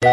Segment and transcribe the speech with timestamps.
[0.00, 0.12] 今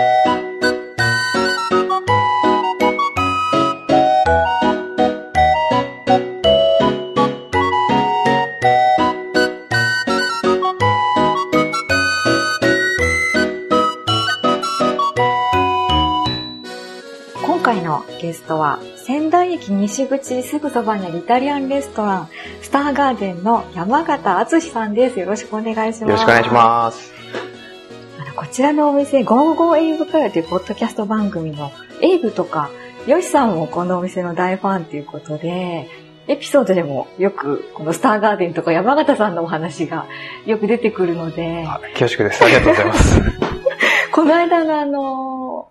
[17.62, 22.30] 回のゲストは、仙台駅西口すぐそばにあるイタリアンレストラン、
[22.64, 25.20] スターガーデンの山形敦さんです。
[25.20, 26.02] よろしくお願いします。
[26.02, 27.25] よろしくお願いします。
[28.36, 32.70] こちらのお店、ゴーゴーエイブ会話というポッドキャスト番組のエイブとか、
[33.08, 35.90] ヨシさんもこのお店の大ファンということで、
[36.28, 40.08] エピソードでもよくこのスターガーデンとか山形さんのお話が
[40.46, 42.44] よく出てくるので、あ恐縮です。
[42.44, 43.22] ありがとうございます。
[44.12, 45.68] この間のあの、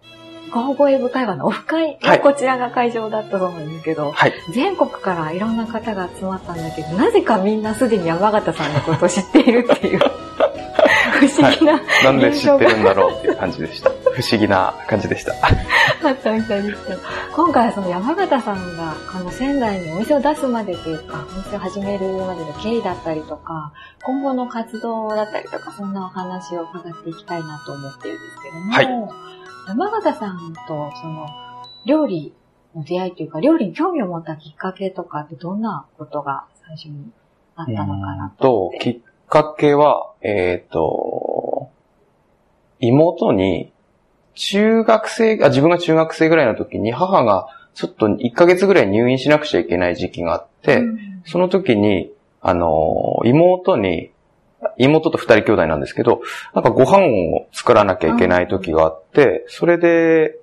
[0.51, 4.32] ゴーゴーエイブ会話のオフ会、はいこちらが会場だったそうなんですけど、はい。
[4.52, 10.01] 全国からいろんな方が集まったんだけど、なぜかみんなすでに山形さんのことを知っているっていう、
[11.28, 13.91] 不思議な、なんで知ってるんだろうっていう感じでした。
[13.91, 15.32] 不思議な感じでした。
[16.06, 17.01] あったみたいですけど、
[17.34, 29.35] 今回はその山形さんが、あの仙台にお店を出すまでというか、お店を始めるまでの経緯だったりとか、今後の活動だったりとか、そんなお話を伺っていきたいなと思ってるんですけども、はい。
[29.68, 31.26] 山形さんとその
[31.87, 32.35] 料理
[32.76, 37.10] の出会いというか、料理に興味を持ったきっかけとかってどんなことが最初に
[37.57, 39.01] あったのかなとと、きっ
[39.35, 41.68] かけは、えっ、と、
[42.79, 43.73] 妹に、
[44.35, 51.23] 中学生、あ、自分が中学生ぐらいの時に母がちょっと1ヶ月ぐらい入院しなくちゃいけない時期があって、うん。
[51.26, 54.13] その時に、あの、妹に、
[54.79, 56.23] 妹と二人兄弟なんですけど、
[56.54, 60.38] なんかご飯を作らなきゃいけない時があって、それで、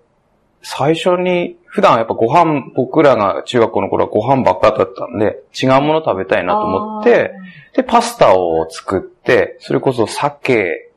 [0.62, 7.34] 最初に、普段やっぱご飯、僕らが中学校の頃はご飯ばっかだったんで、違うもの食べたいなと思って、、
[7.76, 10.89] で、パスタを作って、それこそ鮭。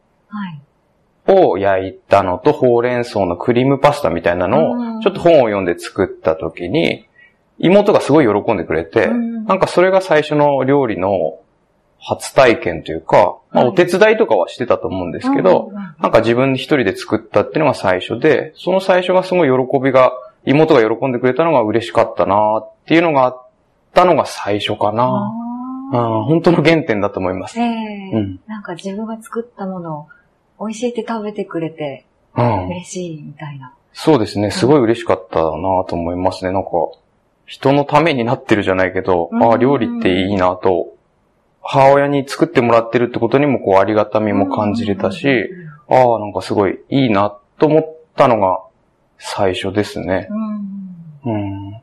[1.27, 4.99] を焼いたのと、ほうれん草のクリームパスタみたいなのうん。
[4.99, 7.07] を、ちょっと本を読んで作った時に、
[7.59, 9.45] 妹がすごい喜んでくれて、うん。
[9.47, 11.39] なんかそれが最初の料理の
[12.07, 15.71] 初体験というか、まあはいお手伝いとかはしてたと思うんですけど、
[16.01, 20.13] なんか自分一人で作ったっていうのが最初で、その最初がすごい喜びが、
[20.45, 23.47] 妹が喜んでくれたのが嬉しかったなっていうのがあっ
[23.95, 25.33] たのが最初かな。
[25.93, 27.59] あうん、本当の原点だと思います。
[27.59, 30.09] ーええうんなんか自分が作ったもの
[30.59, 32.05] を美味しいって食べてくれて
[32.37, 32.67] うん。
[32.69, 33.73] 嬉しいみたいな。
[33.93, 34.51] そうですね。
[34.51, 36.53] すごい嬉しかったなと思いますね。
[36.53, 36.71] なんか、
[37.47, 40.94] 人のためになってるじゃないけど、うんああ、料理っていいなと、
[41.65, 45.27] 母親に作ってもらってるってことにもこうありがたみも感じれたし、
[45.89, 48.63] ああ、なんかすごいいいなと思ったのが
[49.19, 50.29] 最初ですね。
[51.25, 51.35] うん。
[51.35, 51.81] うん。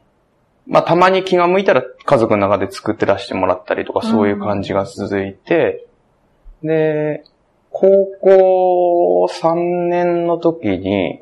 [0.68, 5.88] まあ、たまに気が向いたら家族の中で作って出してもらったりとかそういう感じが続いて、
[6.64, 7.24] で、
[7.72, 11.20] 高校3年の時に、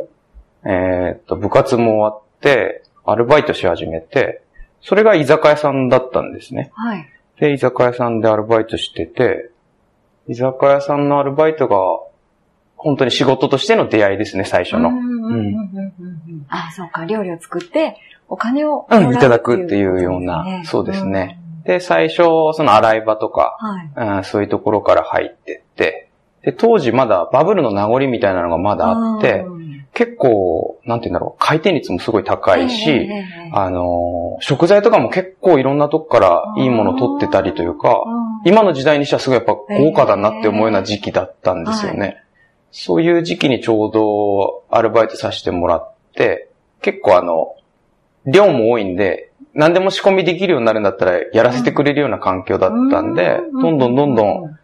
[0.66, 4.44] えーっと、部活も終わって、アルバイトし始めて、
[4.82, 6.72] それが居酒屋さんだったんですね。
[6.74, 7.10] はい。
[7.40, 9.52] で、居酒屋さんでアルバイトしてて、
[10.28, 11.78] 居酒屋さんのアルバイトが、
[12.76, 14.90] 本当に仕事としての出会いですね、最初の。
[14.90, 17.06] うんうんうんうんうんうんあ、そうか。
[17.06, 21.40] 料理を作って、お金をうん、もらいただくっていうような、そうですね。
[21.44, 22.24] うんで、最初、
[22.54, 23.58] その洗い場とか、
[23.96, 24.18] はい。
[24.18, 26.10] うん、そういうところから入ってって、
[26.42, 29.59] で、当時まだバブルの名残みたいなのがまだあって、うん
[29.94, 33.10] 結構、なんて言うんだろう、回転率もすごい高いし、
[33.54, 42.24] あのー食材とかも結構いろんなとこからいいもの取ってたりというか、うん今の時代にしてはすごいやっぱ豪華だなって思うような時期だったんですよね。
[42.72, 46.50] そういう時期にちょうどアルバイトさせてもらって、
[46.82, 47.56] 結構あの、
[48.26, 54.58] 量も多いんで、何でも仕込みできるようになるんだったらやらせてくれるような環境だったんで、うどんどんどんどん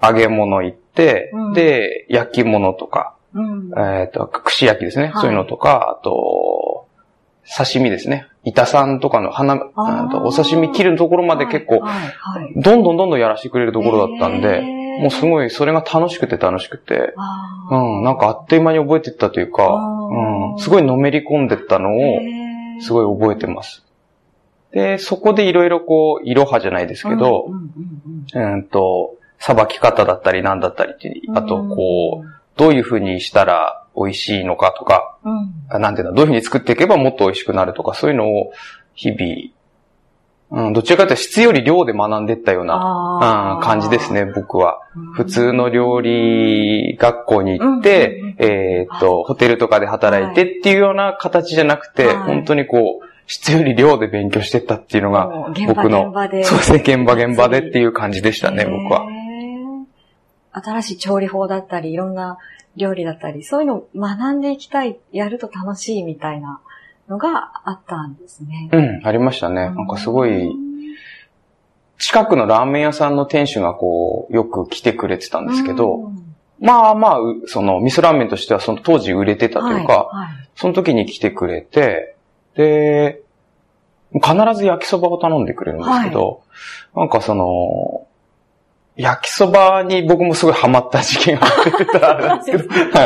[0.00, 1.52] 揚げ物行って、うん。
[1.52, 5.12] で、焼き物とか、うん、えっ、と、串焼きですね、はい。
[5.22, 6.86] そういうのとか、あと、
[7.56, 8.26] 刺身ですね。
[8.44, 9.60] 板さんとかの花、
[10.24, 12.44] お刺身切るところまで結構、はいはい。
[12.44, 14.86] はいどんどんどんどんやらせてくれるところだったんで、へー。
[15.00, 17.14] もうすごいそれが楽しくて楽しくて、
[17.70, 22.20] うん、なんかあっという間に覚えてったというか、うん、すごいのめり込んでったのを、
[22.80, 23.84] すごい覚えてます。
[24.72, 27.50] で、そこでいろいろこう、いろはじゃないですけど
[28.34, 35.52] うん、うんと、さばき方だったりなんだったりってあとこう、どういう風にしたら美味しいのかとか、うん。
[35.68, 38.52] あなんていうの、どういう風に作っていけばもっと美味しくなるとか、そういうのを
[38.94, 39.52] 日々、
[40.48, 44.80] うん、どちらかというと質より量で学んでいったような、うん、感じですね、僕は。
[44.94, 45.12] うん。
[45.12, 52.16] 普通の料理学校に行って、うんえーっと、ホテルとかで働いてっていうような形じゃなくて、はい。
[52.18, 55.26] 本当にこう、質より量で勉強してったっていうのが、
[55.66, 56.12] 僕の
[56.44, 59.04] そうですね、現場現場でっていう感じでしたね、僕は。
[60.62, 62.38] 新しい調理法だったり、いろんな
[62.76, 66.60] 料理だったり、そういうのを学んでいきたい、やると楽しいみたいな
[67.08, 68.68] のがあったんですね。
[68.72, 69.70] うん、ありましたね。
[69.70, 70.52] なんかすごい、
[71.98, 76.22] 近くのラーメン屋さんの店主がこう、よく来てくれてたんですけど、うん
[76.58, 82.16] まあまあ、うその、味噌ラーメンとしてはその当時売れてたというか、はいはいその時に来てくれて、
[82.54, 83.20] で、
[84.14, 86.42] 必ず焼きそばを頼んでくれるんですけど、
[86.94, 88.06] なんかその、
[88.96, 93.04] 焼きそばに僕もすごいハマった時期があってたんですけど、 は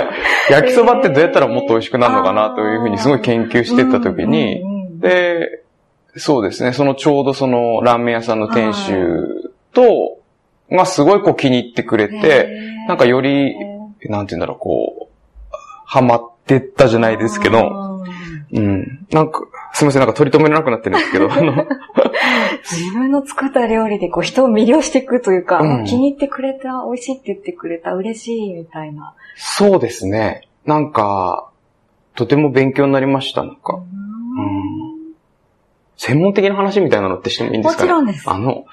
[0.49, 0.53] い。
[0.53, 5.63] 焼きそばってどうやったらもっと美味しくなるのかなというふうにすごい研究してった時に、うんうんうんで、
[6.17, 10.19] そうですね、そのちょうどそのラーメン屋さんの店主と、
[10.71, 12.49] がすごいこう気に入ってくれて、
[12.87, 13.55] なんかより、
[14.09, 15.15] なんて言うんだろう、こう、
[15.85, 17.91] ハマってったじゃないですけど、うん
[18.53, 19.07] うん。
[19.11, 19.41] なんか、
[19.73, 21.67] すみません、なんか取り留めなくなってるんですけど、あの、
[22.71, 25.85] 自分の作った料理でこう人を魅了していくというか、うん。
[25.85, 29.15] 気に入ってくれた、美味しいって言ってくれた、嬉しいみたいな。
[29.37, 30.49] そうですね。
[30.65, 31.51] なんか、
[32.15, 33.77] とても勉強になりました、なんか。
[33.77, 35.15] うん。
[35.97, 37.93] 専門的な話みたいなのってしてもいいんですかね？
[37.93, 38.31] もちろんです。
[38.31, 38.65] あの、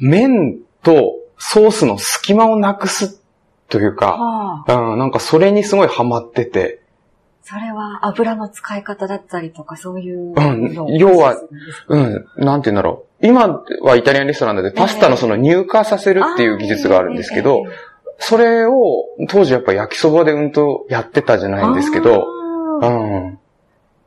[0.00, 3.20] 麺とソースの隙間をなくす
[3.68, 6.83] というか、はあ、うん、なんかそれにすごいハマってて、
[7.46, 11.36] それは油の使い方だったりとか、そういううんのを要は
[11.88, 13.26] うん、なんて言うんだろう。
[13.26, 17.64] 今はイタリアンレストランでパスタのその乳化させるっていう技術があるんですけど、
[18.18, 22.26] それを当時やっぱ焼きそばでうんとやってたじゃないんですけど、
[22.80, 23.38] うん。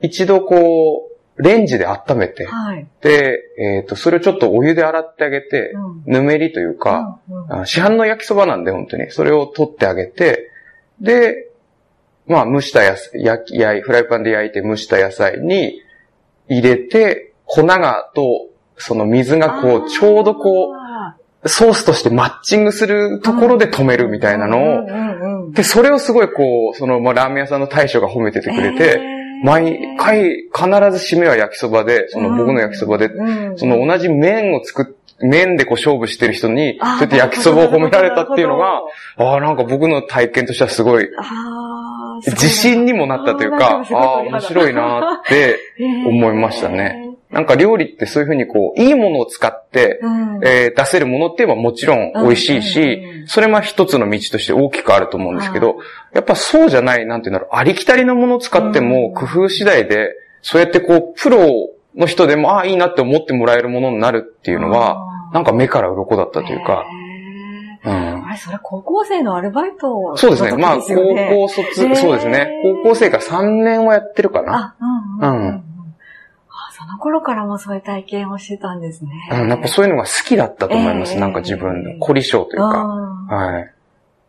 [0.02, 2.88] 一度こう、レンジで温めて、はい。
[3.02, 5.72] で、えっ、と、それをちょっとお湯で洗ってあげて、
[6.06, 6.14] うん。
[6.14, 7.62] ぬめりというか、うんうん。
[7.62, 10.50] あ市販の焼きそばなんで本当に、それを取ってあげて、
[11.00, 11.48] で、
[12.28, 15.82] まあ蒸した野菜、焼き、焼い、フライパンで焼いて蒸した野菜に
[16.50, 18.48] 入れて、粉がと、
[18.78, 29.00] その水がこう、ちょうどこあう、ソースとしてマッチングするところで止めるみたいなのを、うんうんうんで、それをすごいこう、その、まあ、ラーメン屋さんの大将が褒めててくれて、
[29.44, 30.66] 毎回必
[31.08, 33.58] ず締めは焼きそばで、その僕の焼きそばで、うん。
[33.58, 38.82] その同じ麺を作っ、麺でこう勝負してる人に、そうやって焼きそばを褒められたっていうのが
[39.18, 41.10] ああ、なんか僕の体験としてはすごい
[42.26, 45.60] 自信にもなったというか、ああ、面白いなって
[46.06, 47.08] 思いましたね。
[47.30, 50.42] なんか料理ってそういうふうにこう、いいものを使って、うん。
[50.46, 53.28] えー出せるものって言えばもちろん美味しいしう、ん。
[53.28, 55.78] それも一つの道として大きくあると思うんですけど、
[56.14, 59.14] やっぱそうじゃない、なんていうんだろう、ありきたりのものを使ってもうん。
[59.14, 64.98] 工夫次第で、そうやってこう、プロの人でも、ああ、いいなって思ってもらえるものになるっていうのは、
[65.34, 67.07] なんか目から鱗だったというか、へ
[67.88, 70.58] うんーあれ、それ高校生のアルバイトそうですね。
[70.58, 72.62] まあ、高校卒、そうですね。
[72.84, 74.76] 高校生から3年はやってるかな。
[74.80, 75.64] あ、うんうん
[76.80, 79.12] その頃からもそういう体験をしてたんですね。
[79.32, 81.14] うん、やっぱそういうのが好きだったと思います。
[81.14, 82.86] えーなんか自分の凝り性というか。
[82.86, 83.74] はい。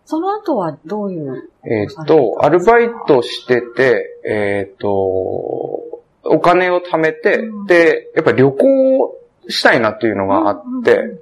[0.06, 9.18] その後はどういうえーっと、アルバイトしてて、えーっと、お金を貯めてうん、で、やっぱり旅行
[9.48, 11.20] したいなっていうのがあって、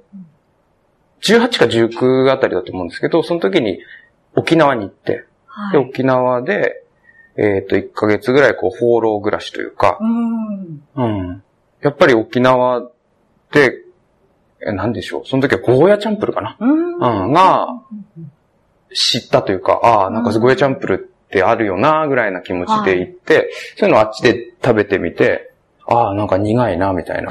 [1.21, 3.79] 18か19あたりだと思うんですけど、その時に
[4.35, 5.77] 沖縄に行って、で、はい。
[5.77, 6.83] 沖縄で、
[7.37, 10.83] えーっと、1ヶ月ぐらいこう、放浪暮らしというか、うん。
[10.95, 11.03] う
[11.33, 11.43] ん。
[11.81, 12.91] やっぱり沖縄っ
[13.51, 13.83] て、
[14.59, 15.25] えなんでしょう。
[15.25, 16.57] その時はゴーヤチャンプルかな？
[16.59, 16.95] うん。
[16.95, 17.33] うん。
[17.33, 17.67] が、
[18.93, 25.51] 知ったというか、ああ、なんかゴーヤチャンプルってあるよな、ぐらいな気持ちで行って、そういうのをあっちで食べてみて、
[25.89, 27.29] ああ、なんか苦いな、みたいな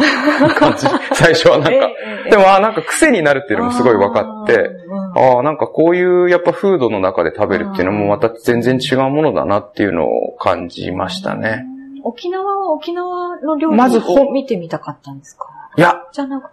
[0.54, 0.86] 感じ。
[1.14, 1.70] 最初はなんか。
[1.72, 1.94] え
[2.26, 4.70] えでも、ああ、なんか癖になるっていうのもすごい分かって、
[5.14, 11.64] あああ、なんかこういうやっぱフードの中で食べるっていうのもまた全然違うものだなっていうのを感じましたね。
[11.98, 15.46] ー沖縄は沖縄の料理まずほを見てみたかったんですか？
[15.76, 16.02] いや。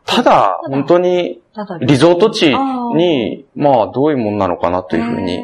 [0.06, 1.42] ただ、本当に
[1.82, 2.54] リゾート地
[2.96, 5.40] に、まあどういうもんなのかなというふうに。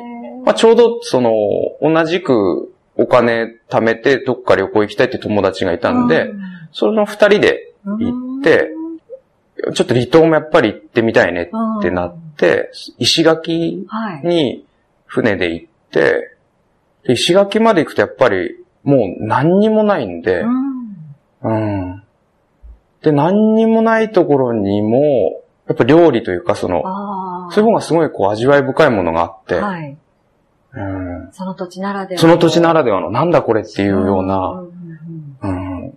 [0.45, 1.31] まあちょうどその、
[1.81, 6.33] 同じくお金貯めてどっか旅行行きたいって友達がいたんで、
[6.73, 8.69] その二人で行って、
[9.73, 14.27] ちょっと離島もやっぱり行ってみたいねってなって、石垣はい。
[14.27, 14.65] に
[15.05, 16.37] 船で行って、
[17.05, 20.69] で石垣まで行くとやっぱりもう何にもないんで、うん
[21.41, 22.03] うん。
[23.01, 26.83] で、何にもないところにも、やっぱ料理というかその。
[27.51, 29.97] そういう方がすごいこう味わい深いものがあって、はい。
[30.71, 32.21] うん、その土地ならでは。
[32.21, 34.63] その土地ならではのなんだこれっていうような、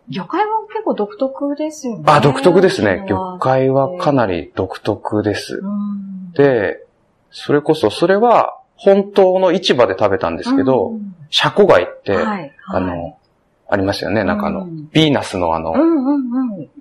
[0.09, 2.05] 魚介は結構独特ですよね。
[2.07, 3.05] あ、独特ですね。
[3.09, 5.61] 魚介はかなり独特です。
[5.63, 6.83] うんで、
[7.31, 12.53] それこそ、それは本当の市場で食べたんですけど、うんシャコ貝って、はい。
[12.67, 13.19] あの、
[13.67, 14.23] ありましたよね。
[14.23, 15.73] なんかあの、うんビーナスのあの。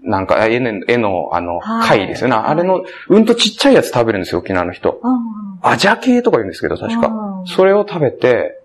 [0.03, 2.35] なんか、絵の、絵の、あの、はい貝ですよね。
[2.35, 4.99] あれの、うんとちっちゃいやつ食べるんですよ、沖縄の人。
[5.01, 5.40] うん。
[5.61, 7.07] アジャ系とか言うんですけど、確か。
[7.07, 7.47] うん。
[7.47, 8.61] それを食べて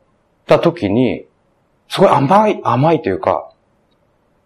[0.46, 1.26] た時に、
[1.88, 3.50] すごい甘い、甘いというか、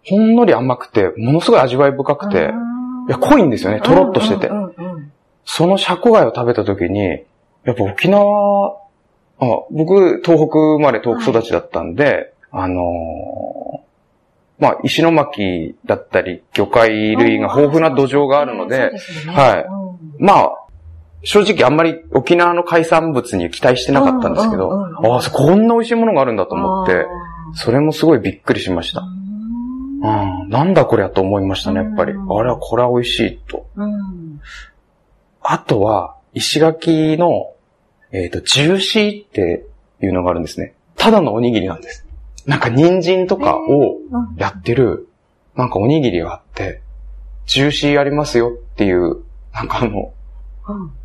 [0.05, 2.53] ほんのり甘くて、ものすごい味わい深くて、
[3.07, 4.49] いや、濃いんですよね、とろっとしてて。
[5.45, 7.23] そのシャコ貝を食べた時に、
[7.63, 8.77] やっぱ沖縄、
[9.39, 13.91] あ僕、東北生まれ東北育ちだったんで、あのー
[14.61, 18.91] まあ、石巻だったり、魚介類が豊富な土壌があるので、、
[19.25, 19.57] は
[20.19, 20.23] い。
[20.23, 20.51] まあ、
[21.23, 27.05] 正直あんまり沖縄の海産物に期待してなかったんですけど、ああ、こんな美味しいものがあるんだと思って、
[27.53, 29.01] それもすごいびっくりしました。
[29.01, 32.13] うん、なんだこれやと思いましたね、やっぱり。
[32.13, 33.67] うんあれは、これは美味しいと。
[33.75, 34.41] うん。
[35.41, 37.53] あとは、石垣の、
[38.11, 39.65] えっ、と、ジューシーって
[40.01, 40.73] いうのがあるんですね。
[40.97, 42.07] ただのおにぎりなんです。
[42.47, 45.07] なんか人参とかをうんやってる、
[45.55, 46.81] なんかおにぎりがあって、
[47.45, 49.17] ジューシーありますよっていう、
[49.53, 50.20] なんかあの、うん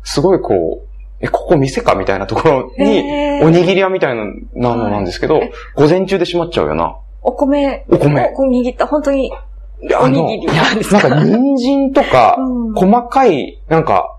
[0.03, 0.87] すごいこう、
[1.19, 3.01] え、ここ店かみたいなところに、
[3.43, 5.41] おにぎり屋みたいななのなんですけど、
[5.75, 6.95] 午前中で閉まっちゃうよな。
[7.23, 8.21] お米お米。
[8.37, 9.31] を握った、本当に、
[10.01, 14.15] おにぎりなんですかなんか人参とか、 うん細かい、なんか、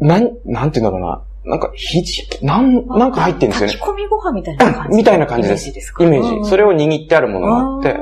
[0.00, 1.22] なん、なんていうんだろうな。
[1.44, 3.88] なんか、ひじ、なん、なんか入ってるんですよね炊き。
[3.90, 4.88] 込みご飯みたいな感じ。
[4.90, 6.04] うんみたいな感じですイメージですか？
[6.04, 6.48] イメージ。
[6.50, 7.96] それを握ってあるものがあってあ、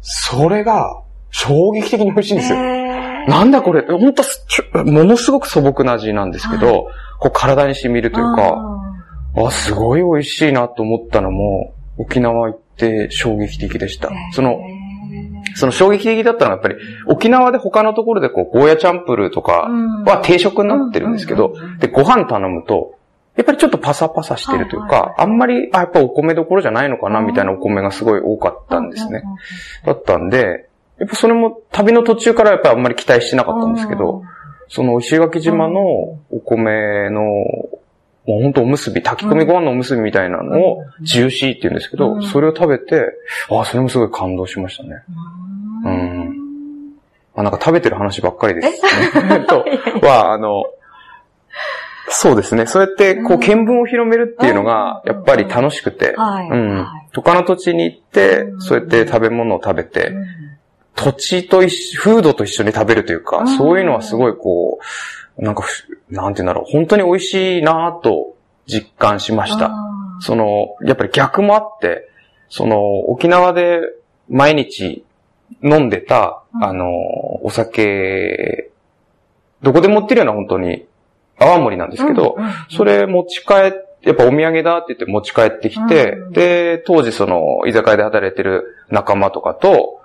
[0.00, 2.58] それが、衝撃的に美味しいんですよ。
[3.28, 6.88] なんだこれ、ほんとす、ちょものすごく素朴な味なんですけど、
[7.18, 8.58] こう体に染みるというか、
[9.36, 14.10] あ、すごい美味しいなと思ったのも、沖縄行って衝撃的でした。
[14.32, 14.58] その、
[15.54, 16.76] その衝撃的だったのはやっぱり、
[17.06, 20.04] 沖縄で他のところでこう、ゴーヤチャンプルーとかうん。
[20.04, 22.96] は定食になってるんですけどで、ご飯頼むと、
[23.36, 29.22] やっぱりちょっとパサパサしてるというか、あんまり、あ、やっぱお米どころじゃないのかな、みたいなお米がすごい多かったんですね。
[29.86, 30.68] だったんで、
[31.02, 34.22] やっぱそれも旅の途中からやっぱりあんまり期待してなかったんですけど、
[34.68, 43.04] その石垣島のお米の、もう本当おむすび、炊き込みご飯のおむすびみたいなのをうんジューシーって言うんですけど、うんそれを食べて、
[43.50, 45.02] あ、それもすごい感動しましたね。
[45.84, 46.32] ううんん。
[47.34, 48.68] あ、なんか食べてる話ばっかりです
[49.24, 49.40] ね。
[49.50, 49.64] と、
[50.06, 50.66] は、あの、
[52.10, 52.66] そうですね。
[52.66, 56.48] そうやって、こう見聞を広めるっていうのが、うんやっぱり楽しくて、はい。
[56.48, 57.08] うんはい。
[57.14, 60.24] 他の土地に行ってう、んそうやって食べ物を食べて、うん
[60.94, 64.78] 土地と一緒、フードと一緒に食べるというか、うんそういうのはすごいこ
[65.38, 69.72] う、なんかふ、なんて言うんだろう、本当に美味しいなぁと実感しました。
[70.20, 72.08] その、やっぱり逆もあって、
[72.48, 73.80] その、沖縄で
[74.28, 75.04] 毎日
[75.62, 76.64] 飲んでた、うん。
[76.64, 76.86] あの、
[77.44, 78.70] お酒、
[79.62, 80.86] どこでも売ってるような本当に、
[81.38, 86.32] 泡盛なんですけど、うんうんそれ持ち帰っやっぱお土産だって言って持ち帰ってきて、うん。
[86.32, 90.01] で、当時その、居酒屋で働いてる仲間とかと、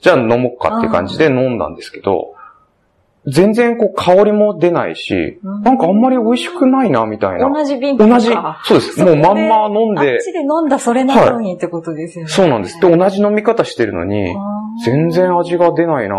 [0.00, 2.34] じゃあ飲もうかって感じで飲んだんですけど、
[3.26, 7.50] 全然こう香りも出ないし、うんなんかあんまり美味しくないな、みたいな。
[7.50, 8.30] 同じ瓶同じ。
[8.64, 9.04] そうです。
[9.04, 12.30] もうまんま飲んであっ、ちで飲んだそれなのにってことですよね。
[12.30, 12.80] そうなんです。
[12.80, 14.34] で、同じ飲み方してるのに、
[14.84, 16.16] 全然味が出ないな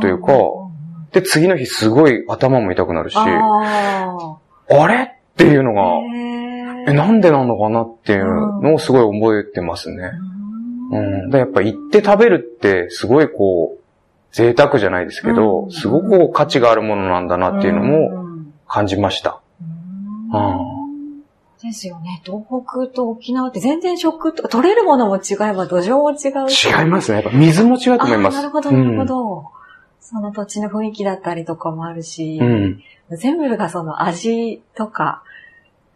[0.00, 0.32] というか
[1.12, 5.74] で、次の日すごい頭も痛くなるし、ああれっていうのあ。
[5.74, 10.10] が、え、なんでなのかなっていうのをすごい覚えてますね。
[10.12, 10.35] うん。
[11.30, 13.84] で、やっぱ行って食べるって、すごいこう、
[14.32, 18.26] 贅沢じゃないですけど、うんすごく価値があるものなんだなっていうのもも、
[18.68, 19.40] 感じました。
[19.62, 20.38] う
[20.72, 20.76] ん
[21.62, 22.20] ですよね。
[22.24, 26.68] 東北と沖縄って全然食と、取れるものも違えば土壌も違うし。
[26.68, 27.22] 違いますね。
[27.22, 28.36] やっぱ水も違うと思います。
[28.36, 29.44] なるほど、なるほど。
[30.00, 32.82] その土地の雰囲気だったりとかもあるし、うん。
[33.10, 33.16] うん。
[33.16, 35.22] 全部がその味とか、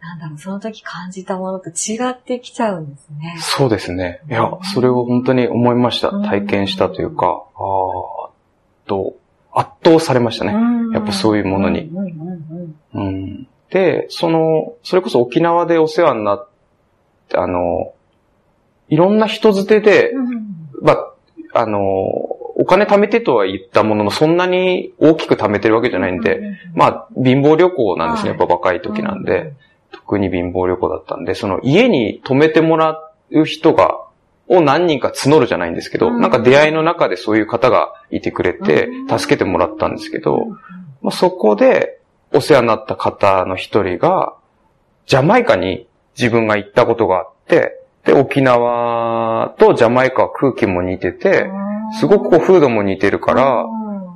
[0.01, 3.35] なんだろう、その時感じたものと違ってきちゃうんですね。
[3.39, 4.21] そうですね。
[4.29, 6.09] いや、それを本当に思いました。
[6.09, 8.31] うん体験したというか、あーっ
[8.87, 9.15] と、
[9.53, 10.53] 圧倒されましたね。
[10.93, 11.91] やっぱそういうものに。
[13.69, 16.47] で、その、それこそ沖縄でお世話になっ
[17.29, 17.93] て、あの、
[18.89, 20.41] いろんな人づてで、うん
[20.81, 21.13] まあ、
[21.53, 26.41] あの、お金貯めてとは言ったものの、そんなに大きく貯めてるわけじゃないんで、
[26.73, 28.31] まあ、貧乏旅行なんですね。
[28.31, 29.53] はいやっぱ若い時なんで、
[30.11, 33.01] 特に貧乏旅行だったんで、その家に泊めてもら
[33.31, 34.01] う人が、
[34.49, 36.19] を何人か募るじゃないんですけど、うん。
[36.19, 39.19] なんか出会いの中でそういう方がいてくれてう、ん。
[39.19, 40.49] 助けてもらったんですけど、うん。
[40.49, 40.57] ま
[41.05, 42.01] あ、そこで
[42.33, 44.35] お世話になった方の一人が、
[45.07, 45.87] ジャマイカに
[46.17, 51.49] 自分が行ったことがあって、で、沖縄とジャマイカは空気も似てて、
[52.01, 53.65] すごくこう風土も似てるから、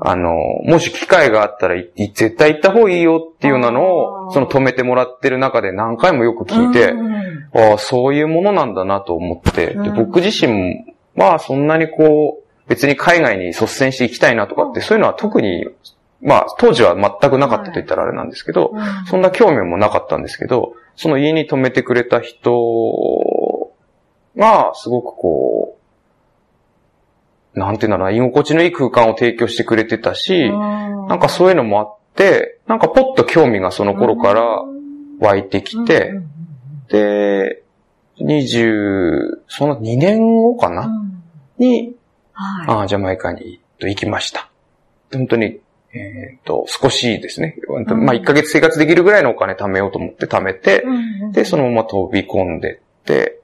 [0.08, 3.84] あの、もし機会があったら絶対行った方がいいよっていうようなのあ
[4.28, 4.34] を、ー。
[4.34, 7.72] その止めてもらってる中で何回もよく聞いて、うん。
[7.72, 9.96] ああ、そういうものなんだなと思って、でうん。
[9.96, 10.86] 僕自身
[11.16, 15.66] はそんなにこう、別に海外に率先して行きたいなとかって、そういうのは特に、
[16.22, 19.06] まあ、当時は全くなかったと言ったらあれなんですけど、うん。
[19.08, 23.72] そんな興味もなかったんですけど、その家に泊めてくれた人
[24.38, 25.85] が、すごくこう、
[27.56, 34.64] なんていうんだろうな、居心地のいい空間を提供してくれてたし、なんかそういうのもあって、なんかポッと興味がその頃から
[35.20, 36.14] 湧いてきて、
[36.90, 37.64] で、
[38.20, 40.88] 20、その2年後かな？
[40.88, 41.24] ん。
[41.58, 41.96] に、
[42.34, 42.68] はい。
[42.68, 44.50] ああ、ジャマイカに行きました。
[45.10, 45.60] で本当に、
[45.94, 47.58] えっ、と、少しですね。
[47.82, 48.06] ん。
[48.06, 50.96] まあ、1ヶ月生活できるぐらいのお金貯めようと思って貯めて、うん
[51.26, 51.32] うん。
[51.32, 53.40] で、そのまま飛び込んでって、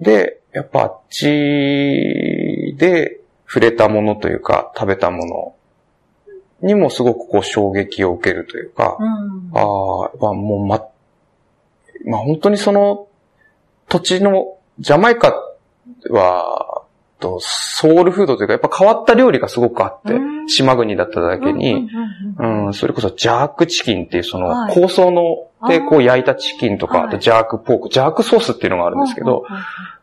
[0.00, 3.20] で、やっぱあっちで
[3.54, 5.54] 触れたものというか、食べたもの
[6.60, 9.50] にもすごくこう衝撃を受けるというか、うん。
[9.56, 9.64] ああ、
[10.34, 10.84] もうま、
[12.04, 13.06] まあ本当にその
[13.88, 15.32] 土地の、ジャマイカ
[16.10, 16.82] は、
[17.20, 20.48] とソウルフードというか、やっぱ変わった料理がすごくあってう、ん。
[20.48, 21.88] 島国だっただけうんに、
[22.38, 24.74] うんそれこそジャークチキンっていうそのはい。
[24.74, 27.06] 香草のでこう焼いたチキンとか、はい。
[27.08, 29.44] あとジャークポーク、ジャークソースっていうのがあるんですけど、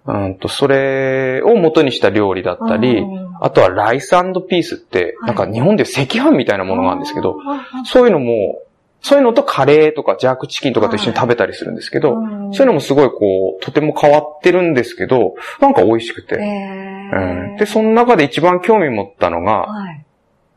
[0.06, 4.12] うんと、それを元にした料理だったり、うんあとはライス
[4.48, 8.62] ピースって、はいなんか日本で赤飯みたいなものがあるんですけど、うんそういうのも、
[9.02, 12.54] そういうのとカレーとかジャークチキンとかと一緒に食べたりするんですけど、うん。
[12.54, 16.36] そういうのもすごいこう、とても変わってるんですけど、なんか美味しくて。
[16.36, 20.06] へうん、ーで、その中で一番興味持ったのが、はい。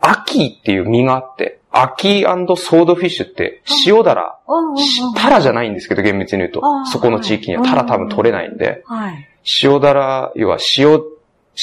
[0.01, 4.39] アキーっていう実があって、アキーソードフィッシュって塩だら、
[5.17, 6.63] タラじゃないんですけど、厳密に言うと。
[6.87, 9.29] そこの地域にはタラ多分取れないんで、はい。
[9.63, 11.01] 塩だら、要は塩、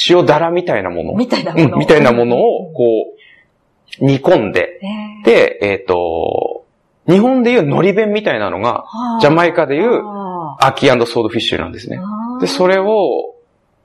[0.10, 1.14] 塩だらみたいなもの。
[1.14, 1.74] みたいなもの。
[1.74, 2.84] うん、みたいなものを、こ
[4.02, 4.82] う、煮込んで、
[5.24, 6.66] で、えっ、と、
[7.08, 11.98] 日本でいう海苔弁みたいなのが、はあジャマイカでいうあアキーソードフィッシュなんですね。
[12.38, 12.42] ー。
[12.42, 13.36] で、それを、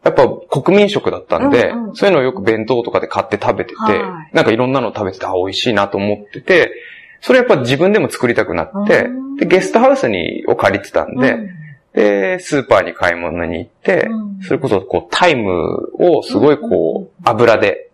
[0.07, 0.29] やっぱ
[0.63, 1.97] 国民食だったんで、うんうん。
[1.97, 4.35] そういうのをよく弁当とかで買って食べてて、はい。
[4.35, 6.73] なんかいろんなの食べてて、あ、美味しいなと思ってて、
[7.21, 11.51] それやっぱ自分でも作りたくなってうん、で、ゲストハウスに、を借りてたんで、うん。
[11.93, 14.43] で、スーパーに買い物に行って、うん。
[14.43, 17.91] それこそこうタイムをすごいこう油で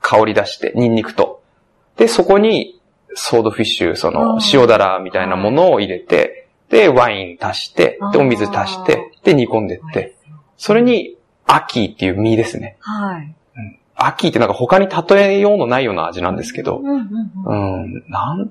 [0.00, 1.42] 香り出して、ニンニクと。
[1.96, 2.80] で、そこに
[3.14, 10.14] ソードフィッシュ、そのうん塩だらみたいなものを入れて、で、ワイン足して、で、お水足して、で、煮込んでって、
[10.56, 11.16] それに
[11.52, 12.76] アキーっていう実ですね。
[12.80, 13.34] はい。
[13.96, 17.08] アキーってなんか他に例えようのないような味なんですけどう、んうん
[17.44, 18.50] うんうん、なん、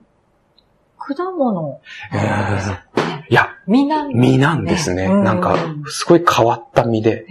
[0.97, 1.81] 果物。
[2.13, 2.89] えー
[3.31, 5.05] いや、実なん実なんですね。
[5.05, 5.55] うんなんか、
[5.87, 7.27] すごい変わった実で、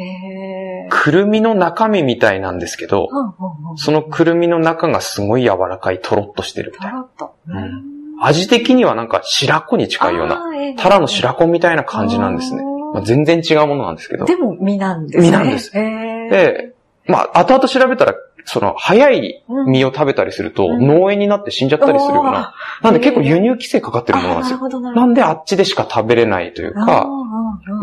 [0.90, 6.98] くるみの中身みたいなんですけど、うんうんうんそのくるみの中がすごい柔らかい、とろっとしてるみとたいな。
[7.00, 7.34] ろっと。
[7.48, 12.62] うん味的にはなんか白子に近いような、あーええタラの白子みたいな感じなんですね。
[12.94, 14.24] まあ、全然違うものなんですけど。
[14.24, 15.24] でも実なんですね。
[15.26, 16.74] 実なんですで、
[17.06, 22.54] まあ、後々調べたら、その、早い実を食べたりすると、うん農園になって死んじゃったりするような。
[22.82, 24.80] なんで結構輸入規制かかってるものなんですよ。
[24.80, 27.06] なんであっちでしか食べれないというか、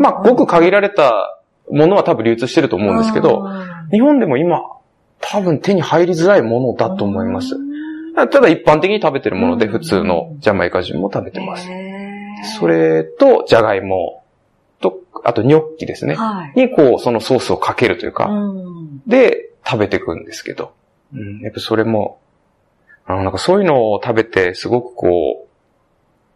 [0.00, 1.40] まあ、ごく限られた
[1.70, 3.48] ものは多分流通してると思うんですけど、
[3.90, 4.62] 日本でも今、
[5.20, 7.56] 多分手に入りづらいものだと思います。
[8.16, 11.68] ただ一般的に食べてるもので、うん普通のジャマイカ人も食べてます。
[12.58, 14.24] それと、じゃがいも
[14.80, 16.14] と、あとニョッキですね。
[16.14, 16.60] はい。
[16.60, 20.72] に、こう、そのソースをかけるというか、うんで、食べていくんですけど。
[21.14, 22.20] うん、やっぱそれも、
[23.06, 25.48] あの、なんかそういうのを食べて、すごくこう、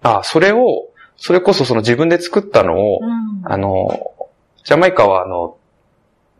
[0.03, 4.16] あ、それを、それこそその自分で作ったのを、うんあの、
[4.64, 5.57] ジャマイカはあの、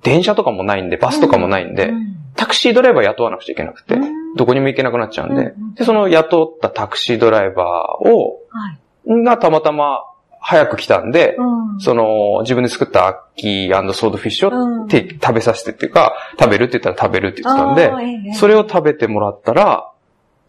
[0.03, 9.23] 電車とかもないんで、バスとかもないんで、うんタクシードライバー雇わなくちゃいけなくて、うんどこにも行けなくなっちゃうんで、で、その雇ったタクシードライバーを、はい。
[9.25, 10.05] がたまたま
[10.41, 11.81] 早く来たんで、うん。
[11.81, 14.83] その、自分で作ったアッキーソードフィッシュうん。
[14.85, 18.35] をて食べさせてっていうか、食べるって言ったら食べるって言ってたんでいいね。
[18.35, 19.91] それを食べてもらったら、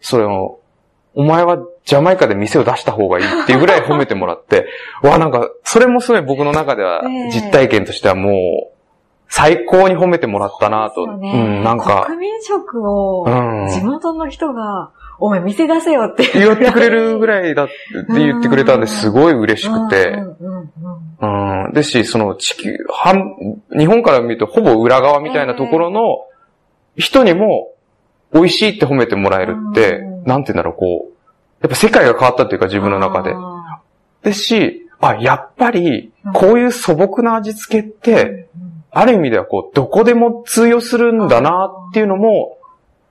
[0.00, 0.60] それを、
[1.14, 4.66] お前はジャマイカで店を出した方がいいっていうぐらい褒めてもらって、
[5.04, 7.30] わ、なんか、それもすごい僕の中ではええ。
[7.30, 8.72] 実体験としてはもう、
[9.28, 11.06] 最高に褒めてもらったなと。
[11.06, 11.32] そうね。
[11.32, 13.68] うん、なんか、国民食をうん。
[13.68, 14.90] 地元の人が、
[15.24, 16.24] お前店出せよって。
[16.34, 17.74] 言ってくれるぐらいだって
[18.18, 20.16] 言ってくれたんですごい嬉しくて、
[21.20, 21.26] う
[21.68, 21.72] ん。
[21.72, 23.36] ですし、その地球、半、
[23.70, 26.26] 日本から見るとほぼ裏側みたいなところの
[26.96, 27.72] 人にも
[28.32, 30.24] 美味しいって褒めてもらえるって、うん。
[30.24, 31.12] なんて言うんだろう、こう、
[31.60, 33.30] やっぱ世界が変わったというか自分の中で。
[33.32, 33.80] あ
[34.24, 38.48] ですし、あ、やっぱりうん、こういう素朴な味付けっーて、
[38.90, 42.58] ある意味ではこう、どこでも通用するんだなっていうのも、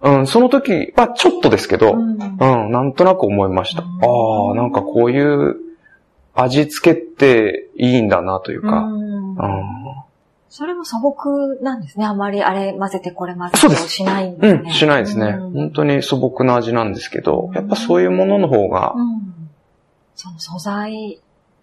[0.04, 2.18] うん、その時はちょっとですけど、うん。
[2.22, 3.84] うん、なんとなく思いました。
[3.84, 3.90] うん。
[4.04, 5.58] ああ、なんかこういう
[6.34, 9.36] 味付けっていいんだなというか、うん。
[9.36, 9.38] うん。
[10.50, 12.06] それも素朴なんですね。
[12.06, 14.62] あまりあれ混ぜてこれ混ぜてしないんですね。
[14.66, 15.28] うん、しないですね。
[15.28, 15.52] うん。
[15.52, 19.50] 本当に素朴な味なんですけど、やっぱそういうものの方が、うん。
[20.16, 21.22] その素材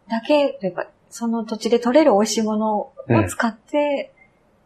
[0.09, 2.93] だけ、というか、その土地で取れる美味しいものを
[3.29, 4.13] 使って、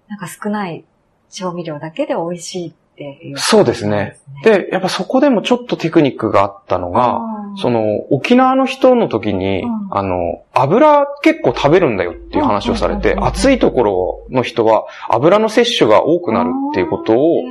[0.08, 0.84] なんか少ない
[1.30, 3.38] 調味料だけで美味しいっていう。
[3.38, 4.18] そうですね。
[4.44, 7.20] で、やっぱそこでもちょっとテクニックがあったのが、
[7.56, 9.88] その、の、沖縄の人の時に、うん。
[9.90, 17.42] あの、油結構食べるんだよっていう話をされて、うん暑いところの人は油の摂取が多くなるっていうことを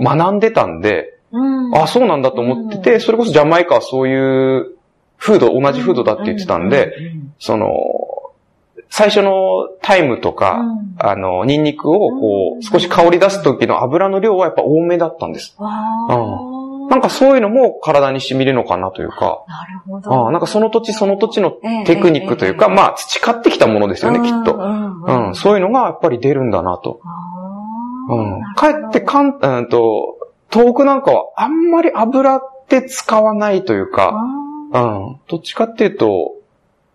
[0.00, 1.74] 学んでたんで、うん。
[1.76, 4.76] あ、そうなんだと思ってて、それこそジャマイカはそういう
[5.16, 6.92] フード、同じフードだって言ってたんで、
[7.38, 7.68] その、
[8.94, 10.94] 最初のタイムとか、うん。
[10.98, 12.58] あの、ニンニクをこうん。
[12.58, 15.54] う、少し香り出す時の油の量はやっぱ多めだったんです。
[15.56, 20.30] わーなんかそういうのも体に染みるのかなというか、なるほど。
[20.30, 22.74] なんかその土地その土地のええテクニックというか、ええ。
[22.74, 24.56] まあ培ってきたものですよね、きっと。
[24.56, 25.28] うん。
[25.28, 27.00] うん、そういうのがやっぱり出るんだなと。
[28.10, 28.42] うん。
[28.56, 30.18] かえってかん、うんと、
[30.50, 34.12] 遠くなんかはあんまり油って使わないというか、
[34.74, 35.20] うん。
[35.28, 36.41] どっちかっていうと、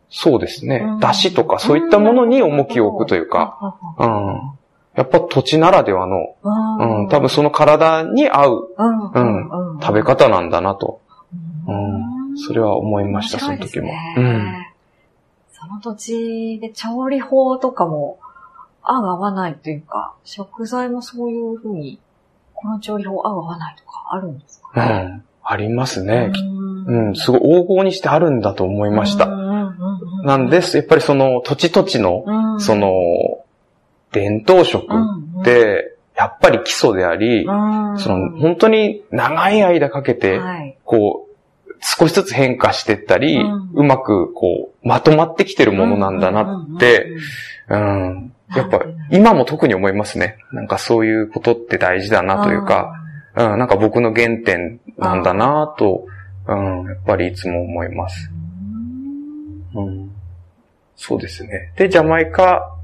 [0.09, 0.99] そうですねうん。
[0.99, 4.57] 出汁とかそういったものに重きを置くというか、うん。
[4.95, 11.01] やっぱ土地ならではの、うん、多分その体に合ううん食べ方なんだなと、
[11.67, 12.37] うん。
[12.37, 13.91] それは思いました、その時も。
[14.17, 14.65] うん。
[15.51, 18.19] その土地で調理法とかも
[18.81, 21.99] 合う合わないというか、食材もそういうふうに、
[22.55, 25.23] この調理法合う合わないとかあるんですうかん。
[25.43, 26.31] ありますね。
[26.87, 29.27] うん、すごい黄金にしてあるんだと思いました。
[30.23, 32.25] ななんです、やっぱりその土地土地の、
[32.59, 32.91] その、
[34.11, 34.85] 伝統食
[35.41, 37.51] っ、て、やっぱり基礎であり、そ
[38.09, 40.77] の、本当に長い間かけて、はい。
[40.83, 43.69] こう、少しずつ変化していったり、うん。
[43.73, 47.11] うまく、こう、まとまってきてるものなんだなって、
[47.69, 48.33] うん。
[48.55, 50.37] やっぱ、今も特に思いますね。
[50.51, 52.93] なんかそういうことって大事だなというか、
[53.35, 56.05] うん、なんか僕の原点なんだなと、
[56.47, 58.31] うん、やっぱりいつも思います。
[59.75, 60.06] うん。
[60.97, 61.71] そうですね。
[61.77, 62.75] で、ジャマイカ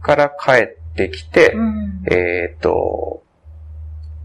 [0.00, 2.02] から帰ってきて、うん。
[2.10, 3.22] えっ、と、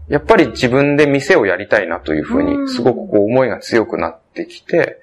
[0.08, 2.64] やっぱり自分で店をやりたいなというふううん。
[2.64, 5.00] に、すごくこう思いが強くなってきて、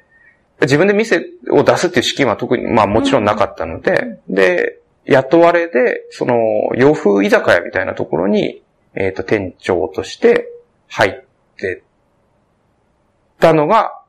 [0.62, 6.36] 自分で店を出すっていう資金は特に、まあもちろんなかったので、で、雇われで、その、
[6.76, 8.64] 洋風居酒屋みたいなところに、
[8.96, 10.50] えっ、と、店長として
[10.88, 11.26] 入っ
[11.58, 11.84] て
[13.40, 14.02] たのが、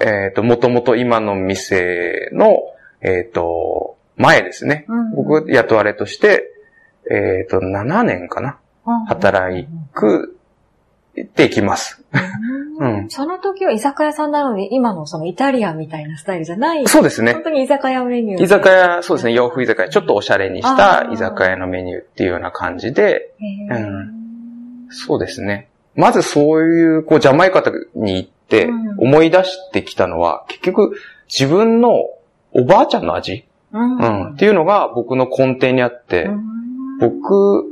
[0.00, 2.58] えっ、と、もともと今の店の、
[3.02, 4.86] えっ、と、前ですね。
[5.14, 6.50] 僕、雇われとして、
[7.10, 8.58] えっ、と、7年かな。
[9.06, 10.36] 働く、
[11.22, 12.02] っていきます。
[12.78, 16.86] うんその時は居酒屋さんなので、今のそのイタリアンみたいなスタイルじゃない。
[16.88, 17.44] そうですね本。
[17.44, 18.42] 当に居酒屋メニュー。
[18.42, 23.34] 居酒屋、そうですね、洋風居酒屋、ちょっとおしゃれにした居酒屋のメニューっていうような感じで、
[24.88, 25.68] うそうですね。
[25.94, 27.62] まずそういう、こう、ジャマイカ
[27.94, 30.96] に行ってうん思い出してきたのは、結局、
[31.28, 32.08] 自分の
[32.52, 33.96] おばあちゃんの味、うん。
[33.96, 36.98] うん、っていうのが僕の根底にあって、うん。
[36.98, 37.64] 僕、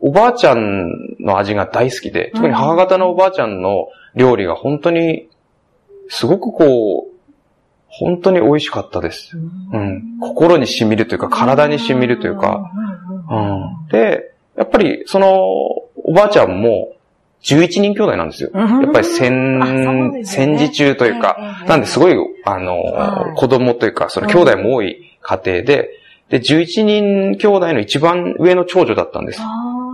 [0.00, 5.28] おばあちゃんの味が大好きで、特に母方のおばあちゃんの料理が本当に、
[6.08, 7.16] すごくこう、
[7.88, 9.36] 本当に美味しかったです。
[9.36, 10.18] うん。
[10.20, 12.70] 心に染みるというか、体に染みるというか、
[13.30, 13.88] うん。
[13.90, 15.28] で、やっぱり、その、
[16.04, 16.95] おばあちゃんも、
[17.46, 18.50] 11人兄弟なんですよ。
[18.52, 23.36] うんやっぱり戦、戦時中というか、ええなんですごい、あのは、い。
[23.36, 25.90] 子供というか、その兄弟も多い家庭で、
[26.28, 29.40] で、11人兄弟の一番上の長女だったんです。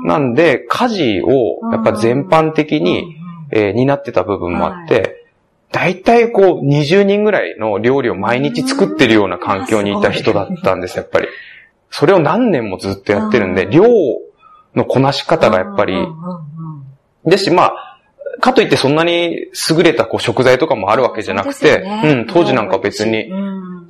[0.04, 3.16] なんで、家事を、やっぱ全般的に、
[3.50, 5.26] えー担ってた部分もあって、
[5.72, 11.28] 大体こう、20人ぐらいの料理を毎日作ってるような環境にいた人だったんです、やっぱり。
[11.90, 13.70] それを何年もずっとやってるんで、うん。
[13.70, 13.84] 量
[14.74, 15.94] のこなし方がやっぱり、
[17.24, 17.98] ですし、まあ、
[18.40, 23.30] かといってそんなに優れたこう食材とかもあるわけじゃなくて、うん、当時なんか別に、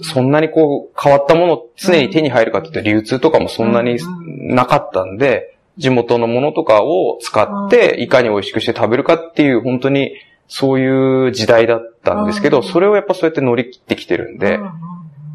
[0.03, 3.99] そんなにこう変わったもの常に手に入るかって言って流通とかもそんなに
[4.55, 10.13] なかったんで、地元のものとかを使っていかに美味しくして食べるかっていう本当に
[10.49, 12.63] そういう時代だったんですけど、うん。
[12.63, 14.59] それをやっぱそうやって乗り切ってきてるんで、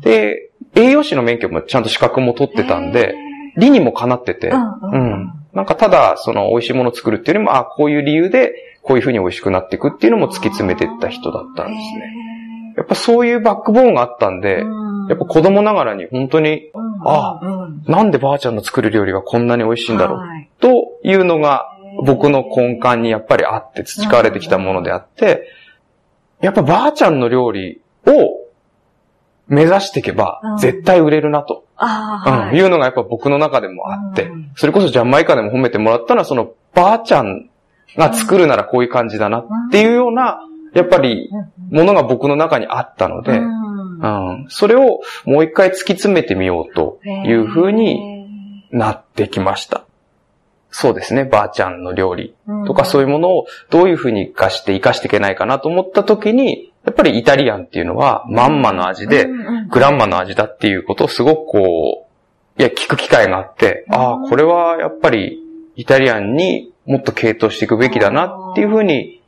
[0.01, 3.15] で、栄養士の免許もちゃんと資格も取ってたんで、
[3.57, 5.33] 理にもかなってて、うん。
[5.57, 12.73] なんかただ、その美味しいものを作るっていうよりも、あこういう理由で、こういうふうに美味しくなっていくっていうのも突き詰めていった人だったんですね。
[12.77, 14.63] やっぱそういうバックボーンがあったんで、
[15.09, 16.69] やっぱ子供ながらに本当に、
[17.03, 17.39] あ
[17.87, 20.19] なんでばあちゃんの作る料理がこんなに美味しいんだろう、
[20.59, 21.65] というのが
[22.05, 25.51] 僕の根幹にやっぱりあって培われてきたものであって、
[26.39, 28.45] やっぱばあちゃんの料理を
[29.47, 30.57] 目指していけばうん。
[30.57, 31.65] 絶対売れるなと。
[31.77, 32.57] はい。
[32.57, 37.49] いうのがやっぱ僕の中でもあってうん、それこそジャマイカでも褒めてもらったのは、そのばあちゃん
[37.95, 40.39] が作るならこういう感じだなっていうような、
[40.73, 41.29] やっぱり
[41.69, 43.99] ものが僕の中にあったので、うん。
[43.99, 44.07] う
[44.43, 49.83] ん、それをもう一回突き詰めてみようという風になってきました。
[50.69, 52.35] そうですね、ばあちゃんの料理
[52.67, 59.27] とかそういうものをどういう風に活かして活かしていけないかなと思った時に、やっぱりイタリアンっていうのはまんまの味で、
[59.69, 62.07] グランマの味だっていうことをすごくこ
[62.57, 65.43] う、いや、聞く機会があって、ああ、これはやっぱり
[65.75, 69.21] イタリアンにもっと傾倒していくべきだなっていうふうに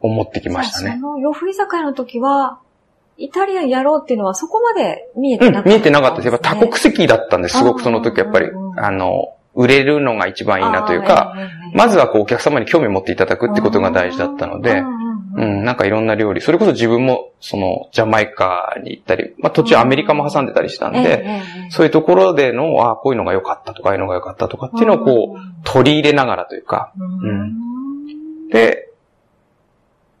[0.00, 0.90] 思ってきましたね。
[0.90, 2.58] あその洋風居酒屋の時は、
[3.18, 6.28] イタリアンやろうっていうのはそこまで見えうてなかっ、た、ん見えてなかったです。
[6.28, 8.48] やっぱ多国籍だったんです、すごくその時やっぱり。
[8.78, 11.34] あの、売れるのが一番いいなというか、
[11.72, 14.82] まずはこうお客様に興味を持っていただくってことが大事だったので、
[15.36, 28.48] うん、なんかいろんな料理、それこそ自分もそのジャマイカに行ったり、まあ途中アメリカも挟んでたりしたんで、そういうところでの、ああ、こういうのが良かったとか、ああいうのが良かったとかっていうのをこう、取り入れながらというか、うん。
[28.48, 28.90] で、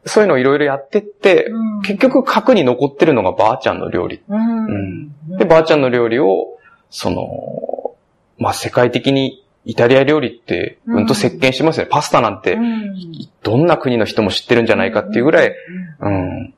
[0.04, 1.82] そういうのをいろいろやってって、うん。
[1.82, 4.22] 結局核に残ってるのがばあちゃんの料理。
[4.28, 5.38] うん。
[5.38, 6.58] で、ばあちゃんの料理を、
[6.90, 7.94] その、
[8.38, 11.06] まあ、世界的にイタリア料理って、うん。
[11.06, 11.90] と席巻してますよね。
[11.90, 12.94] パスタなんてう、ん。
[13.42, 15.52] どんな国の人も知ってるんじゃないかっていうぐらい、
[16.00, 16.54] うん、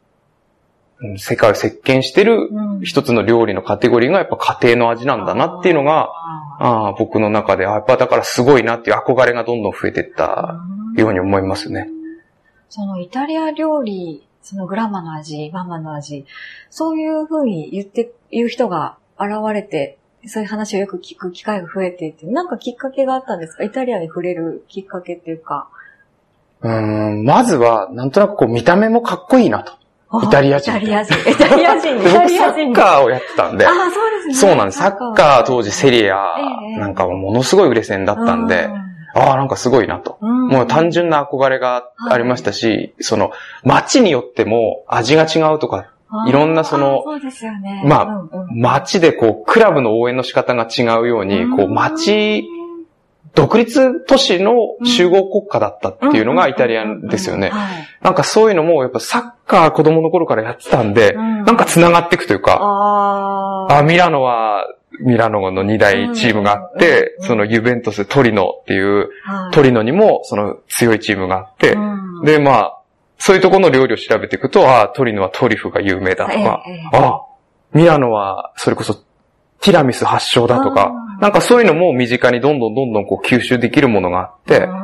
[1.00, 1.18] うん。
[1.18, 2.80] 世界を席巻してるうん。
[2.82, 6.10] 一つの料理のカテゴリーがやっぱ家庭の味なんだなっていうのが、
[6.60, 10.60] ああ僕の中で、あやっぱだからすごいなっていう憧れがどんどん増えていった
[10.96, 11.88] ように思いますね。
[12.68, 16.26] そのイタリア料理、そのグランマの味、ママの味、
[16.68, 23.64] そういうふうに言って、言う人が現れて、そういう話をよく聞く機会が増えていて、なんかきっかけがあったんですか？
[23.64, 25.68] イタリアに触れるきっかけっていうか。
[26.60, 29.72] うん、まずは、なんとなくこう見た目もかっこいいなと。
[30.24, 31.14] イタリア人イタリア人。
[31.30, 31.96] イタリア人。
[32.02, 32.72] イサッリア人。
[32.72, 34.34] カーをやってたんで、ああ、そうですね。
[34.34, 34.78] そうなんです。
[34.78, 38.68] サッカー当時セリアええなんかはものすごい売れ線だったんで、
[39.14, 40.18] ああ、なんかすごいなと。
[40.20, 43.30] うん、もう単純な憧れがありましたし、その、
[43.64, 45.92] 街によっても味が違うとか、
[46.26, 47.82] いろんなそのそうですよね。
[47.86, 52.48] まあうんうん街でこう、クラブの応援の仕方が違うように、こう、街、
[53.34, 54.52] 独立都市の
[54.84, 57.50] 集合国家だったっていうのがイタリアンですよね。
[57.50, 57.86] はい。
[58.02, 63.78] なんかそういうのも、やっぱサッカー子供の頃からやってたんで、うんなんか繋がっていくというか、ああ。
[63.78, 64.66] あ、ミラノは、
[65.00, 72.77] ミラノの2大チームがあって、うんそのユベントス、トリノっていう、はいトリノにもその強いチームがあって、うんで、まあ、
[73.18, 77.22] そういうところの料理を調べていくと、ああ、トリノはトリュフが有名だとか、ああ、
[77.72, 78.94] ミラノはそれこそ
[79.60, 80.92] ティラミス発祥だとか。
[81.20, 84.78] なんかそういうのも身近にどんどんどんどんこう吸収できるものがあって、ああ、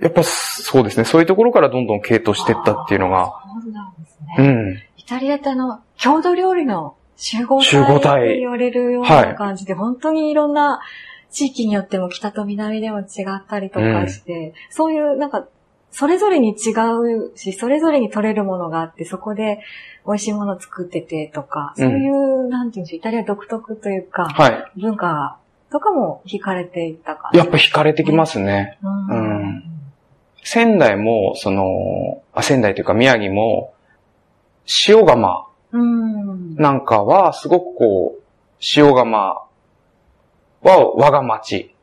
[0.00, 4.48] やっぱそうですね、そういうところからどんどん系統していったっていうのが、そうなんですうね。
[4.48, 4.82] ん。
[4.96, 10.80] イタリアってあの、郷土料理の集合体って言われるようはない感じで、本当にいろんな
[11.32, 15.48] 地域によっても北と南でも違ったりとかして、そういうなんか、
[15.90, 16.72] それぞれに違
[17.30, 19.60] うし、それぞれに取れるものがあって、そこで
[20.06, 24.80] 美味しいものを作っててとか、そういう、なんていうんでしょう、イタリア独特というか、はい。
[24.80, 25.38] 文化
[25.70, 28.78] とかも惹かれていった感やっぱ惹かれてきますね。
[28.82, 29.64] うんうん
[30.50, 33.74] 仙台も、その、あ、仙台というか宮城も、
[34.88, 36.56] 塩釜うん。
[36.56, 38.22] なんかは、すごくこう、
[38.74, 39.46] 塩釜は
[40.62, 41.74] 我が町。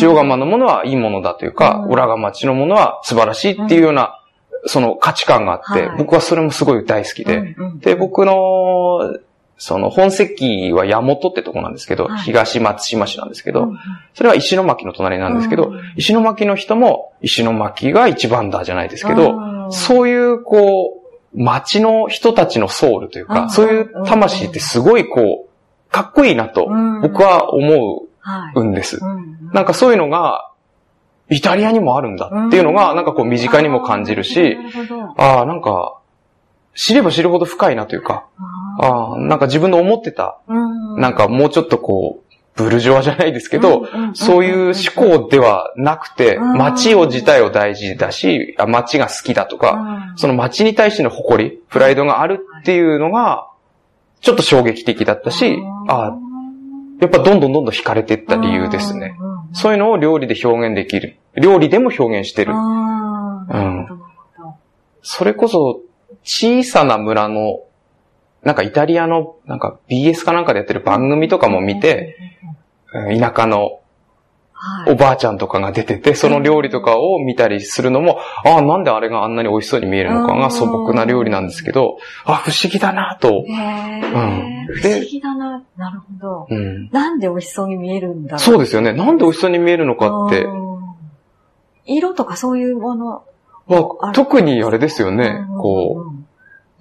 [0.00, 1.92] 塩釜のものはいいものだというか、うん。
[1.92, 4.20] 裏が町のものは素晴らしいっていうような、
[4.66, 5.98] その価値観があって、はい。
[5.98, 7.56] 僕はそれもすごい大好きで。
[7.80, 9.18] で、僕の、
[9.56, 12.18] その本籍は山本ってとこなんですけど、はい。
[12.20, 13.78] 東松島市なんですけど、うん
[14.14, 21.02] それは石巻の隣なんですけど、うん石巻の人も石巻が一番だじゃないですけど、うんそういうこ
[21.34, 27.00] う、町の人たちのソウルというか、うんそういう魂ってすごいこう、かっこいいなとうん。
[27.02, 28.09] 僕は思はい。
[28.54, 28.98] うんです。
[29.00, 30.50] うんなんかそういうのが、
[31.28, 34.56] イタリアにもあるんだっていうのが、なんかこう身近にも感じるし。
[35.16, 35.96] ああ、なんか、
[36.74, 38.26] 知れば知るほど深いなというか、
[38.80, 40.38] あああ、なんか自分の思ってた、
[40.96, 49.72] なんかもうちょっとこう、ブルジョワじゃないですけど、そういう思考ではなくて、うん街を自体を大事だし、あ街が好きだとか、
[50.10, 50.18] うん。
[50.18, 53.48] その街に対しての誇り、プライドがあるっていうのが、
[54.20, 56.12] ちょっと衝撃的だったし、あ
[57.00, 59.16] やっぱどんどんどんどん惹かれていった理由ですね。。
[59.18, 61.16] うんうんそういうのを料理で表現できる。
[61.34, 62.52] 料理でも表現してる。
[62.54, 64.54] あーなるほどなるほど
[65.02, 65.80] それこそ、
[66.22, 67.62] 小さな村の、
[68.42, 72.16] なんかイタリアの、なんか BS かなんかでやってる番組とかも見て、
[72.94, 73.80] うん田舎の
[74.52, 74.92] はい。
[74.92, 83.44] おばあちゃんとかが出てて、その料理とかを見たりするのも、ああ、なんであれがあんなに美味しそうに見えるのかうんが素朴な料理なんですけど、あ不思議だなと。
[83.48, 85.62] うん不思議だな。
[85.76, 86.46] なるほど。
[86.50, 86.88] うん。
[86.90, 88.38] なんで美味しそうに見えるんだろう。
[88.40, 88.92] そうですよね。
[88.92, 90.70] なんで美味しそうに見えるのかって、うん
[91.86, 93.24] 色とかそういうもの。
[93.66, 96.26] まあ、特にあれですよね、うんこう、うん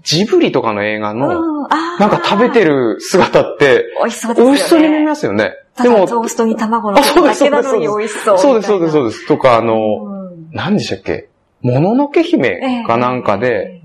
[0.02, 4.52] ジブリとかの映画の、なんか食べてる姿って、美味しそうですよね。
[4.52, 5.54] 美味しそうに見えますよね。
[5.76, 8.38] たでも、だトーストに卵のあそうですだけなのに美味しそう。
[8.38, 9.28] そうです、そうです、そうでです。
[9.28, 11.28] とか、あの、うん何でしたっけ？
[11.62, 13.82] もののけ姫かなんかで、、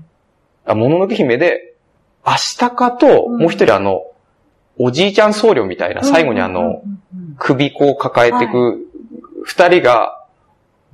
[0.65, 1.74] あ、もののけ姫で、
[2.25, 3.37] アシタカと、うん。
[3.37, 4.03] もう一人あの、
[4.77, 6.81] おじいちゃん僧侶みたいな、最後にあの、
[7.37, 8.47] 首こう抱えてい。
[8.47, 8.85] く
[9.43, 10.21] 二人が、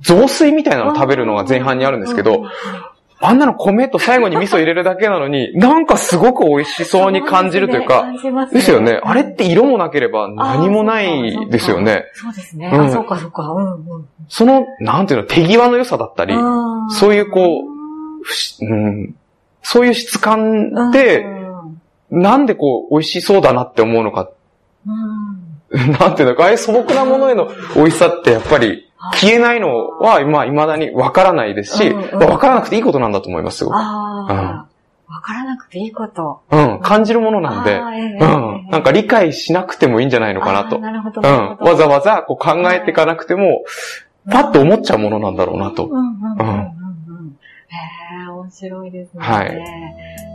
[0.00, 2.44] 雑炊みたいなのを食べるのが前半にあるんですけど、、
[3.24, 9.00] あんなの米と最後に味噌入れるだけなのに、なんかすごく美味しそうに感じるというか、かですよね。
[9.02, 12.06] あれって色もなければ何もないですよね。
[12.14, 12.68] そうですね。
[12.72, 12.80] うん。
[12.80, 13.54] あ、そうかそうか。
[14.28, 16.34] その、なんていうの、手際の良さだったり、
[16.90, 18.64] そういうこう
[19.62, 21.24] そういう質感うん、で、
[22.10, 22.22] うん。
[22.22, 24.28] なんでこう、美味しそうだなって思うのか、
[24.86, 25.52] うん。
[25.98, 32.28] なんていうのか、ああいう素朴なものへの美味しさってやっぱり消えないのは、まあ、未だにわからないですし、うんうん。
[32.28, 33.76] わからなくていいことなんだと思います、すごく。
[33.76, 36.40] ああ、わからなくていいこと。
[36.50, 40.78] うん、感じるものなんで、ええうん、なんか理解しなくてもいいんじゃないのかなと。
[40.78, 41.56] なるほど、うん。
[41.58, 43.62] わざわざこう考えていかなくても、
[44.30, 45.86] パッと思っちゃうものなんだろうなと。
[45.86, 46.81] うん
[48.42, 49.24] 面白いですね。
[49.24, 50.31] はい